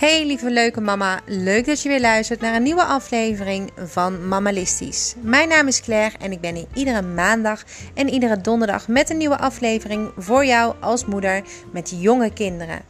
[0.00, 5.14] Hey lieve leuke mama, leuk dat je weer luistert naar een nieuwe aflevering van Mammalistisch.
[5.20, 9.16] Mijn naam is Claire en ik ben hier iedere maandag en iedere donderdag met een
[9.16, 11.42] nieuwe aflevering voor jou als moeder
[11.72, 12.80] met jonge kinderen.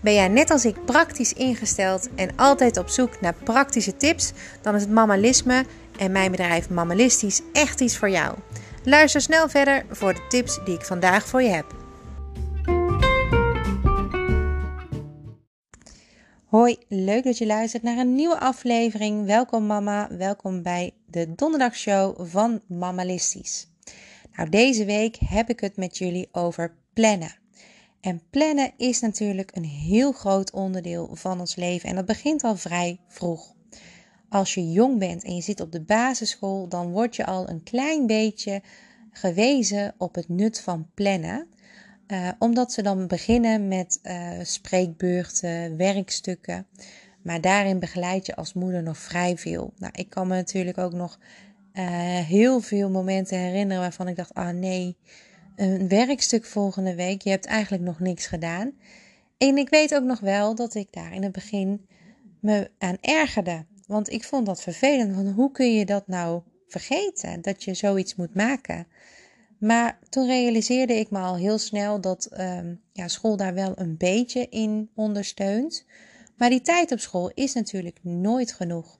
[0.00, 4.32] Ben jij net als ik praktisch ingesteld en altijd op zoek naar praktische tips,
[4.62, 5.64] dan is het mammalisme
[5.98, 8.34] en mijn bedrijf Mammalistisch echt iets voor jou.
[8.84, 11.79] Luister snel verder voor de tips die ik vandaag voor je heb.
[16.50, 19.26] Hoi, leuk dat je luistert naar een nieuwe aflevering.
[19.26, 23.68] Welkom mama, welkom bij de donderdagshow van Mammalistisch.
[24.32, 27.36] Nou, deze week heb ik het met jullie over plannen.
[28.00, 32.56] En plannen is natuurlijk een heel groot onderdeel van ons leven en dat begint al
[32.56, 33.54] vrij vroeg.
[34.28, 37.62] Als je jong bent en je zit op de basisschool, dan word je al een
[37.62, 38.62] klein beetje
[39.10, 41.48] gewezen op het nut van plannen.
[42.12, 46.66] Uh, omdat ze dan beginnen met uh, spreekbeurten, werkstukken.
[47.22, 49.72] Maar daarin begeleid je als moeder nog vrij veel.
[49.78, 51.18] Nou, ik kan me natuurlijk ook nog
[51.74, 51.84] uh,
[52.18, 54.96] heel veel momenten herinneren waarvan ik dacht: ah nee,
[55.56, 57.22] een werkstuk volgende week.
[57.22, 58.72] Je hebt eigenlijk nog niks gedaan.
[59.38, 61.86] En ik weet ook nog wel dat ik daar in het begin
[62.40, 63.64] me aan ergerde.
[63.86, 65.34] Want ik vond dat vervelend.
[65.34, 67.42] Hoe kun je dat nou vergeten?
[67.42, 68.86] Dat je zoiets moet maken.
[69.60, 73.96] Maar toen realiseerde ik me al heel snel dat um, ja, school daar wel een
[73.96, 75.86] beetje in ondersteunt.
[76.36, 78.98] Maar die tijd op school is natuurlijk nooit genoeg.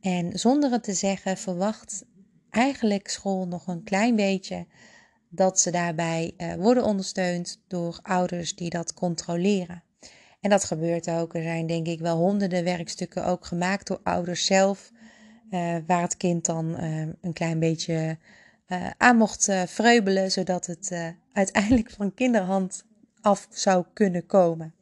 [0.00, 2.04] En zonder het te zeggen, verwacht
[2.50, 4.66] eigenlijk school nog een klein beetje
[5.28, 9.82] dat ze daarbij uh, worden ondersteund door ouders die dat controleren.
[10.40, 11.34] En dat gebeurt ook.
[11.34, 14.92] Er zijn denk ik wel honderden werkstukken ook gemaakt door ouders zelf,
[15.50, 18.18] uh, waar het kind dan uh, een klein beetje
[18.72, 22.84] uh, aan mocht uh, vreubelen, zodat het uh, uiteindelijk van kinderhand
[23.20, 24.74] af zou kunnen komen.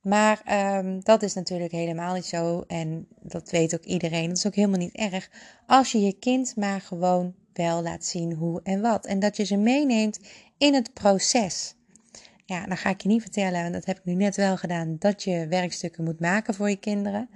[0.00, 0.42] Maar
[0.78, 4.28] um, dat is natuurlijk helemaal niet zo en dat weet ook iedereen.
[4.28, 5.30] Dat is ook helemaal niet erg
[5.66, 9.06] als je je kind maar gewoon wel laat zien hoe en wat.
[9.06, 10.20] En dat je ze meeneemt
[10.58, 11.74] in het proces.
[12.44, 14.96] Ja, dan ga ik je niet vertellen, en dat heb ik nu net wel gedaan,
[14.98, 17.28] dat je werkstukken moet maken voor je kinderen.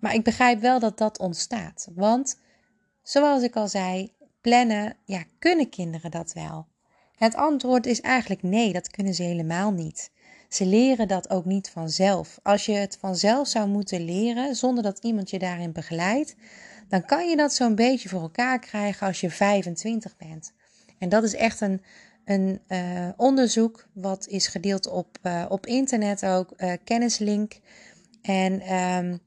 [0.00, 1.88] Maar ik begrijp wel dat dat ontstaat.
[1.94, 2.40] Want,
[3.02, 4.12] zoals ik al zei,
[4.46, 6.66] plannen, ja, kunnen kinderen dat wel?
[7.16, 10.10] Het antwoord is eigenlijk nee, dat kunnen ze helemaal niet.
[10.48, 12.38] Ze leren dat ook niet vanzelf.
[12.42, 16.34] Als je het vanzelf zou moeten leren zonder dat iemand je daarin begeleidt,
[16.88, 20.52] dan kan je dat zo'n beetje voor elkaar krijgen als je 25 bent.
[20.98, 21.82] En dat is echt een,
[22.24, 27.60] een uh, onderzoek wat is gedeeld op, uh, op internet ook, uh, Kennislink.
[28.22, 29.20] En um,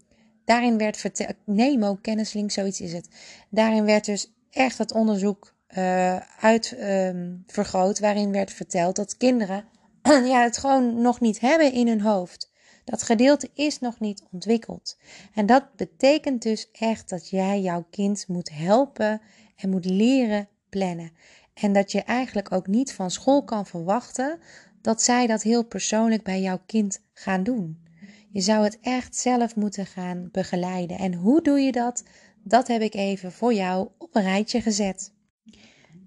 [0.45, 3.07] daarin werd verteld, Nemo, Kennislink, zoiets is het.
[3.49, 9.63] Daarin werd dus echt het onderzoek uh, uit um, vergroot, waarin werd verteld dat kinderen
[10.33, 12.51] ja, het gewoon nog niet hebben in hun hoofd.
[12.83, 14.97] Dat gedeelte is nog niet ontwikkeld.
[15.33, 19.21] En dat betekent dus echt dat jij jouw kind moet helpen
[19.55, 21.11] en moet leren plannen.
[21.53, 24.39] En dat je eigenlijk ook niet van school kan verwachten
[24.81, 27.87] dat zij dat heel persoonlijk bij jouw kind gaan doen.
[28.31, 30.97] Je zou het echt zelf moeten gaan begeleiden.
[30.97, 32.03] En hoe doe je dat?
[32.49, 35.13] Dat heb ik even voor jou op een rijtje gezet.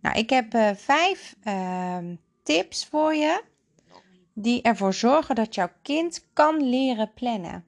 [0.01, 1.99] Nou, ik heb uh, vijf uh,
[2.43, 3.43] tips voor je
[4.35, 7.65] die ervoor zorgen dat jouw kind kan leren plannen.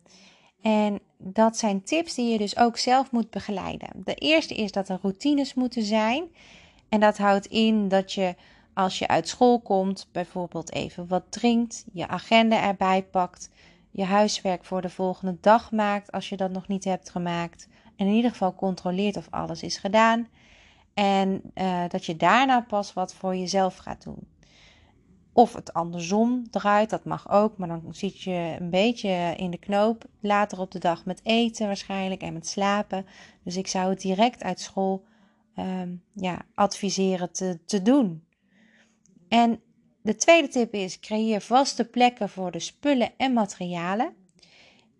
[0.63, 3.91] En dat zijn tips die je dus ook zelf moet begeleiden.
[4.05, 6.25] De eerste is dat er routines moeten zijn.
[6.89, 8.35] En dat houdt in dat je
[8.75, 13.51] als je uit school komt, bijvoorbeeld even wat drinkt, je agenda erbij pakt,
[13.91, 17.69] je huiswerk voor de volgende dag maakt als je dat nog niet hebt gemaakt.
[17.97, 20.29] En in ieder geval controleert of alles is gedaan.
[20.95, 24.29] En uh, dat je daarna pas wat voor jezelf gaat doen.
[25.33, 29.59] Of het andersom draait, dat mag ook, maar dan zit je een beetje in de
[29.59, 33.07] knoop later op de dag met eten waarschijnlijk en met slapen.
[33.43, 35.05] Dus ik zou het direct uit school
[35.57, 38.25] um, ja, adviseren te, te doen.
[39.29, 39.61] En
[40.03, 44.15] de tweede tip is: creëer vaste plekken voor de spullen en materialen.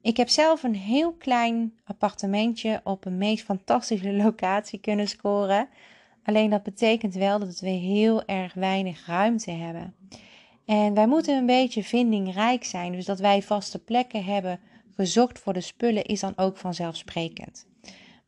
[0.05, 5.69] Ik heb zelf een heel klein appartementje op een meest fantastische locatie kunnen scoren.
[6.25, 9.95] Alleen dat betekent wel dat we heel erg weinig ruimte hebben.
[10.65, 12.93] En wij moeten een beetje vindingrijk zijn.
[12.93, 14.61] Dus dat wij vaste plekken hebben
[14.95, 17.67] gezocht voor de spullen is dan ook vanzelfsprekend.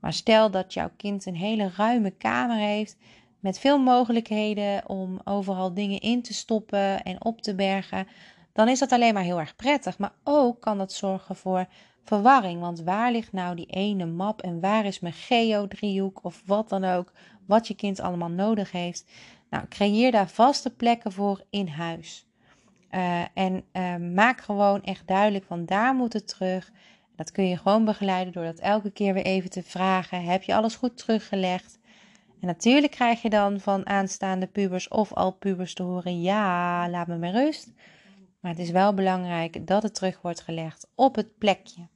[0.00, 2.96] Maar stel dat jouw kind een hele ruime kamer heeft
[3.40, 8.06] met veel mogelijkheden om overal dingen in te stoppen en op te bergen,
[8.56, 9.98] dan is dat alleen maar heel erg prettig.
[9.98, 11.66] Maar ook kan dat zorgen voor
[12.04, 12.60] verwarring.
[12.60, 16.84] Want waar ligt nou die ene map en waar is mijn geodriehoek of wat dan
[16.84, 17.12] ook,
[17.46, 19.10] wat je kind allemaal nodig heeft?
[19.50, 22.26] Nou, creëer daar vaste plekken voor in huis.
[22.90, 26.72] Uh, en uh, maak gewoon echt duidelijk van daar moet het terug.
[27.16, 30.54] Dat kun je gewoon begeleiden door dat elke keer weer even te vragen: heb je
[30.54, 31.78] alles goed teruggelegd?
[32.40, 37.06] En natuurlijk krijg je dan van aanstaande pubers of al pubers te horen: ja, laat
[37.06, 37.72] me maar rust.
[38.40, 41.88] Maar het is wel belangrijk dat het terug wordt gelegd op het plekje.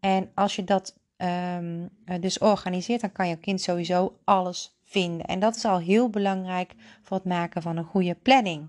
[0.00, 1.90] En als je dat um,
[2.20, 5.26] dus organiseert, dan kan je kind sowieso alles vinden.
[5.26, 8.68] En dat is al heel belangrijk voor het maken van een goede planning.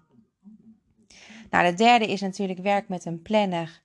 [1.49, 3.81] Nou, de derde is natuurlijk werk met een planner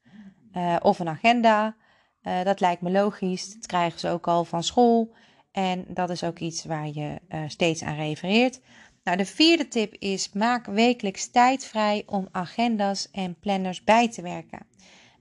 [0.56, 1.76] uh, of een agenda.
[2.22, 3.54] Uh, dat lijkt me logisch.
[3.54, 5.12] Dat krijgen ze ook al van school.
[5.52, 8.60] En dat is ook iets waar je steeds aan refereert.
[9.04, 14.22] Nou, de vierde tip is: maak wekelijks tijd vrij om agenda's en planners bij te
[14.22, 14.66] werken.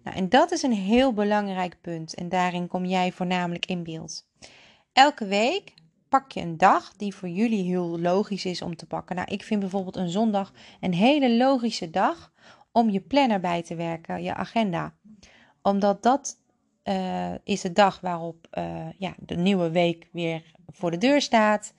[0.03, 4.27] Nou, en dat is een heel belangrijk punt en daarin kom jij voornamelijk in beeld.
[4.93, 5.73] Elke week
[6.09, 9.15] pak je een dag die voor jullie heel logisch is om te pakken.
[9.15, 12.31] Nou, ik vind bijvoorbeeld een zondag een hele logische dag
[12.71, 14.93] om je planner bij te werken, je agenda.
[15.61, 16.37] Omdat dat
[16.83, 21.73] uh, is de dag waarop uh, ja, de nieuwe week weer voor de deur staat.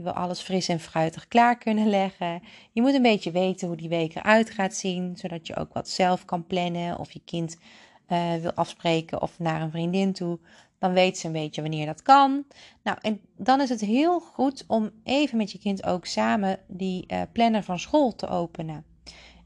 [0.00, 2.42] Je wil alles fris en fruitig klaar kunnen leggen.
[2.72, 5.88] Je moet een beetje weten hoe die week eruit gaat zien, zodat je ook wat
[5.88, 7.56] zelf kan plannen of je kind
[8.08, 10.38] uh, wil afspreken of naar een vriendin toe.
[10.78, 12.44] Dan weet ze een beetje wanneer dat kan.
[12.82, 17.04] Nou, en dan is het heel goed om even met je kind ook samen die
[17.08, 18.84] uh, planner van school te openen.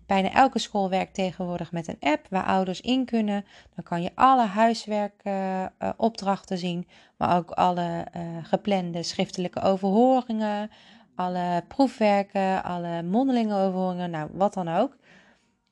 [0.07, 3.45] Bijna elke school werkt tegenwoordig met een app waar ouders in kunnen.
[3.75, 10.71] Dan kan je alle huiswerkopdrachten uh, zien, maar ook alle uh, geplande schriftelijke overhoringen,
[11.15, 14.97] alle proefwerken, alle mondelinge overhoringen, nou wat dan ook.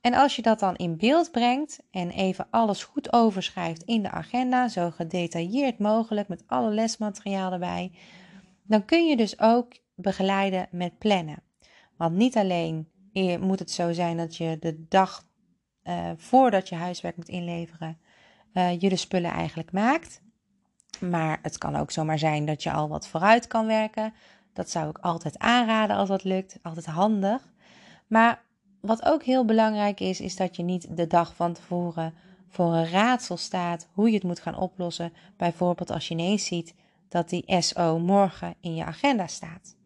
[0.01, 4.11] En als je dat dan in beeld brengt en even alles goed overschrijft in de
[4.11, 7.93] agenda, zo gedetailleerd mogelijk met alle lesmateriaal erbij,
[8.63, 11.43] dan kun je dus ook begeleiden met plannen.
[11.97, 12.92] Want niet alleen
[13.41, 15.25] moet het zo zijn dat je de dag
[15.85, 17.99] uh, voordat je huiswerk moet inleveren,
[18.55, 20.23] uh, je de spullen eigenlijk maakt.
[21.01, 24.15] Maar het kan ook zomaar zijn dat je al wat vooruit kan werken.
[24.53, 26.59] Dat zou ik altijd aanraden als dat lukt.
[26.63, 27.53] Altijd handig.
[28.07, 28.43] Maar
[28.81, 32.15] wat ook heel belangrijk is, is dat je niet de dag van tevoren
[32.49, 35.13] voor een raadsel staat hoe je het moet gaan oplossen.
[35.37, 36.75] Bijvoorbeeld als je ineens ziet
[37.09, 39.77] dat die SO morgen in je agenda staat.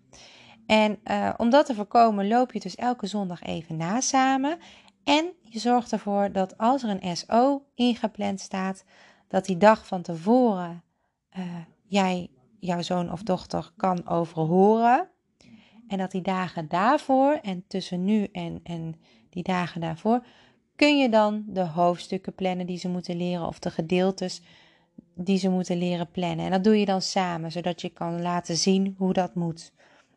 [0.67, 4.59] En uh, om dat te voorkomen loop je dus elke zondag even na samen.
[5.05, 8.85] En je zorgt ervoor dat als er een SO ingepland staat,
[9.29, 10.83] dat die dag van tevoren
[11.39, 11.45] uh,
[11.87, 12.31] jij
[12.61, 15.09] jouw zoon of dochter kan overhoren.
[15.89, 18.95] En dat die dagen daarvoor en tussen nu en, en
[19.31, 20.25] die dagen daarvoor
[20.77, 24.43] kun je dan de hoofdstukken plannen die ze moeten leren of de gedeeltes
[25.15, 26.45] die ze moeten leren plannen.
[26.45, 29.73] En dat doe je dan samen, zodat je kan laten zien hoe dat moet.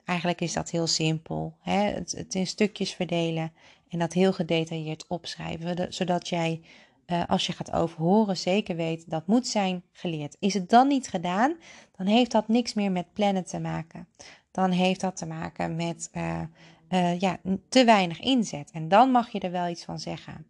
[0.10, 1.58] Eigenlijk is dat heel simpel.
[1.62, 1.82] Hè?
[1.82, 3.54] Het, het, in stukjes verdelen
[3.90, 6.62] en dat heel gedetailleerd opschrijven, zodat jij
[7.08, 10.36] uh, als je gaat overhoren zeker weet dat moet zijn geleerd.
[10.40, 11.56] Is het dan niet gedaan,
[11.98, 14.08] dan heeft dat niks meer met plannen te maken.
[14.52, 16.42] Dan heeft dat te maken met uh,
[16.90, 17.40] uh, ja,
[17.70, 18.72] te weinig inzet.
[18.72, 20.46] En dan mag je er wel iets van zeggen.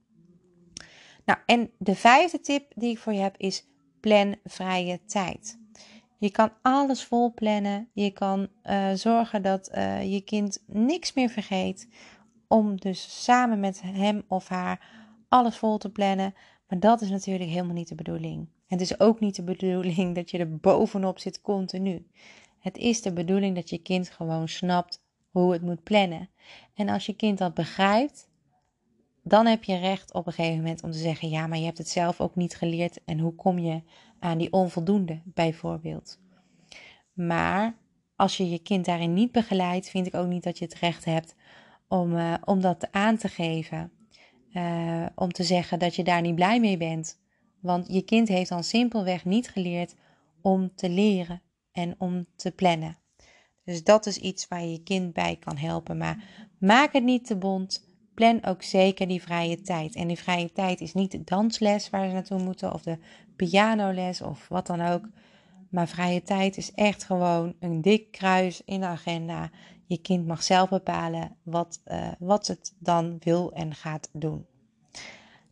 [1.25, 3.65] Nou, en de vijfde tip die ik voor je heb is
[3.99, 5.58] plan vrije tijd.
[6.19, 7.89] Je kan alles vol plannen.
[7.93, 11.87] Je kan uh, zorgen dat uh, je kind niks meer vergeet.
[12.47, 14.87] Om dus samen met hem of haar
[15.29, 16.33] alles vol te plannen.
[16.67, 18.47] Maar dat is natuurlijk helemaal niet de bedoeling.
[18.67, 22.07] Het is ook niet de bedoeling dat je er bovenop zit continu.
[22.59, 25.01] Het is de bedoeling dat je kind gewoon snapt
[25.31, 26.29] hoe het moet plannen.
[26.73, 28.29] En als je kind dat begrijpt,
[29.23, 31.77] dan heb je recht op een gegeven moment om te zeggen: ja, maar je hebt
[31.77, 33.03] het zelf ook niet geleerd.
[33.05, 33.81] En hoe kom je
[34.19, 36.19] aan die onvoldoende, bijvoorbeeld?
[37.13, 37.77] Maar
[38.15, 41.05] als je je kind daarin niet begeleidt, vind ik ook niet dat je het recht
[41.05, 41.35] hebt
[41.87, 43.91] om, uh, om dat aan te geven.
[44.53, 47.19] Uh, om te zeggen dat je daar niet blij mee bent.
[47.59, 49.95] Want je kind heeft dan simpelweg niet geleerd
[50.41, 52.97] om te leren en om te plannen.
[53.63, 55.97] Dus dat is iets waar je je kind bij kan helpen.
[55.97, 56.23] Maar
[56.59, 57.87] maak het niet te bond.
[58.19, 59.95] Plan ook zeker die vrije tijd.
[59.95, 62.97] En die vrije tijd is niet de dansles waar ze naartoe moeten, of de
[63.35, 65.01] pianoles of wat dan ook.
[65.69, 69.49] Maar vrije tijd is echt gewoon een dik kruis in de agenda.
[69.85, 74.45] Je kind mag zelf bepalen wat, uh, wat het dan wil en gaat doen.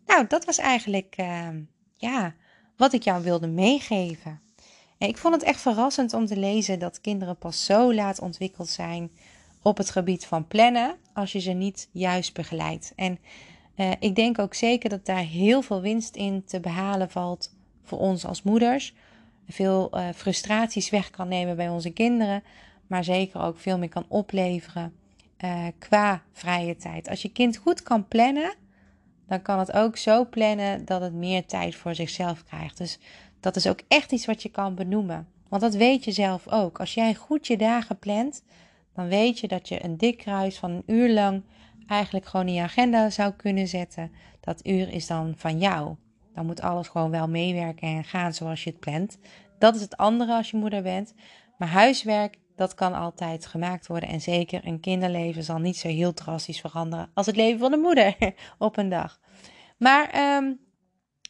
[0.06, 1.48] Nou, dat was eigenlijk uh,
[1.98, 2.36] ja,
[2.78, 4.42] wat ik jou wilde meegeven.
[4.98, 8.70] En ik vond het echt verrassend om te lezen dat kinderen pas zo laat ontwikkeld
[8.70, 9.12] zijn
[9.68, 12.94] op het gebied van plannen als je ze niet juist begeleidt.
[12.96, 13.20] En
[13.76, 18.00] uh, ik denk ook zeker dat daar heel veel winst in te behalen valt voor
[18.00, 18.94] ons als moeders
[19.48, 22.44] veel uh, frustraties weg kan nemen bij onze kinderen,
[22.88, 24.94] maar zeker ook veel meer kan opleveren
[25.44, 27.10] uh, qua vrije tijd.
[27.10, 28.56] Als je kind goed kan plannen,
[29.28, 32.78] dan kan het ook zo plannen dat het meer tijd voor zichzelf krijgt.
[32.78, 33.00] Dus
[33.40, 35.28] dat is ook echt iets wat je kan benoemen.
[35.50, 36.80] Want dat weet je zelf ook.
[36.80, 38.44] Als jij goed je dagen plant,
[38.98, 41.44] dan weet je dat je een dik kruis van een uur lang
[41.88, 44.12] eigenlijk gewoon in je agenda zou kunnen zetten.
[44.40, 45.96] Dat uur is dan van jou.
[46.34, 49.18] Dan moet alles gewoon wel meewerken en gaan zoals je het plant.
[49.60, 51.14] Dat is het andere als je moeder bent.
[51.58, 54.10] Maar huiswerk, dat kan altijd gemaakt worden.
[54.10, 57.78] En zeker een kinderleven zal niet zo heel drastisch veranderen als het leven van de
[57.78, 58.16] moeder
[58.58, 59.20] op een dag.
[59.78, 60.10] Maar,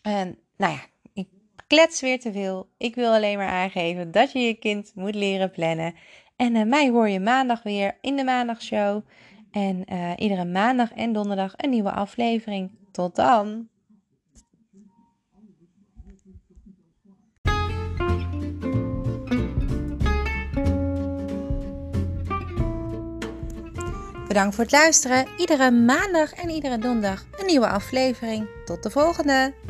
[0.02, 0.80] en, nou ja,
[1.14, 1.28] ik
[1.68, 2.70] klets weer te veel.
[2.78, 5.96] Ik wil alleen maar aangeven dat je je kind moet leren plannen.
[6.38, 9.02] En uh, mij hoor je maandag weer in de maandagshow.
[9.52, 12.72] En uh, iedere maandag en donderdag een nieuwe aflevering.
[12.92, 13.68] Tot dan!
[24.28, 25.28] Bedankt voor het luisteren.
[25.38, 28.48] Iedere maandag en iedere donderdag een nieuwe aflevering.
[28.66, 29.67] Tot de volgende!